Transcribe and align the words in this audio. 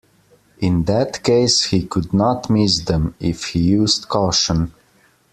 In 0.57 0.85
that 0.85 1.21
case 1.21 1.65
he 1.65 1.85
could 1.85 2.11
not 2.11 2.49
miss 2.49 2.85
them, 2.85 3.13
if 3.19 3.49
he 3.49 3.59
used 3.59 4.09
caution. 4.09 4.73